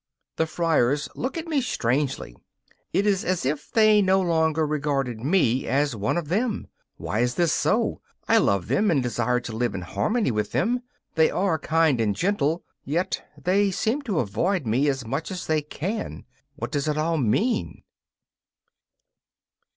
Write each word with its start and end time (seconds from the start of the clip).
The 0.37 0.47
friars 0.47 1.09
look 1.13 1.37
at 1.37 1.45
me 1.47 1.61
strangely; 1.61 2.35
it 2.91 3.05
is 3.05 3.23
as 3.23 3.45
if 3.45 3.69
they 3.71 4.01
no 4.01 4.19
longer 4.19 4.65
regarded 4.65 5.19
me 5.19 5.67
as 5.67 5.95
one 5.95 6.17
of 6.17 6.27
them. 6.27 6.65
Why 6.97 7.19
is 7.19 7.35
this 7.35 7.53
so? 7.53 8.01
I 8.27 8.39
love 8.39 8.67
them, 8.67 8.89
and 8.89 9.03
desire 9.03 9.39
to 9.41 9.55
live 9.55 9.75
in 9.75 9.81
harmony 9.83 10.31
with 10.31 10.53
them. 10.53 10.81
They 11.13 11.29
are 11.29 11.59
kind 11.59 12.01
and 12.01 12.15
gentle, 12.15 12.63
yet 12.83 13.21
they 13.37 13.69
seem 13.69 14.01
to 14.09 14.17
avoid 14.17 14.65
me 14.65 14.87
as 14.87 15.05
much 15.05 15.29
as 15.29 15.45
they 15.45 15.61
can. 15.61 16.25
What 16.55 16.71
does 16.71 16.87
it 16.87 16.97
all 16.97 17.19
mean? 17.19 17.83